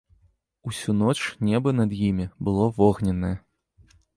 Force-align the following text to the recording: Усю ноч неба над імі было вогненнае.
Усю 0.69 0.95
ноч 1.01 1.15
неба 1.51 1.75
над 1.81 1.91
імі 2.09 2.25
было 2.47 2.65
вогненнае. 2.81 3.35